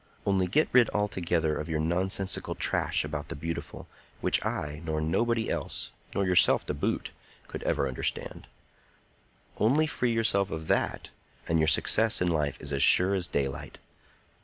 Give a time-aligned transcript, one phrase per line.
[0.25, 3.87] Only get rid altogether of your nonsensical trash about the beautiful,
[4.19, 7.11] which I nor nobody else, nor yourself to boot,
[7.47, 11.11] could ever understand,—only free yourself of that,
[11.47, 13.77] and your success in life is as sure as daylight.